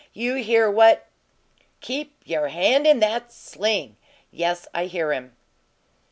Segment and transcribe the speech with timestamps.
[0.13, 1.05] "You hear what"
[1.81, 3.97] "Keep you hand in that sling!
[4.31, 5.35] Yes, I hear him."